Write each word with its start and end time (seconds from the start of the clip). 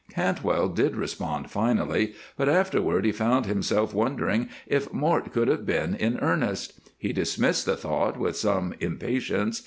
Cantwell 0.09 0.69
did 0.69 0.95
respond 0.95 1.51
finally, 1.51 2.15
but 2.35 2.49
afterward 2.49 3.05
he 3.05 3.11
found 3.11 3.45
himself 3.45 3.93
wondering 3.93 4.49
if 4.65 4.91
Mort 4.91 5.31
could 5.31 5.47
have 5.47 5.63
been 5.63 5.93
in 5.93 6.17
earnest. 6.23 6.73
He 6.97 7.13
dismissed 7.13 7.67
the 7.67 7.77
thought 7.77 8.17
with 8.17 8.35
some 8.35 8.73
impatience. 8.79 9.59